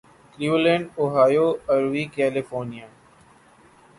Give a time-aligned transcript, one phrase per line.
[0.31, 2.87] Cleveland Ohio Aruvi California